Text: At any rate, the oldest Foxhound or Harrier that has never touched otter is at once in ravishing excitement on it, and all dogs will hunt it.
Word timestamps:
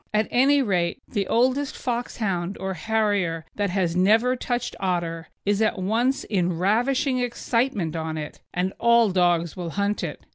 At 0.15 0.27
any 0.31 0.63
rate, 0.63 0.99
the 1.07 1.27
oldest 1.27 1.77
Foxhound 1.77 2.57
or 2.59 2.73
Harrier 2.73 3.45
that 3.53 3.69
has 3.69 3.95
never 3.95 4.35
touched 4.35 4.75
otter 4.79 5.27
is 5.45 5.61
at 5.61 5.77
once 5.77 6.23
in 6.23 6.57
ravishing 6.57 7.19
excitement 7.19 7.95
on 7.95 8.17
it, 8.17 8.39
and 8.51 8.73
all 8.79 9.11
dogs 9.11 9.55
will 9.55 9.69
hunt 9.69 10.03
it. 10.03 10.25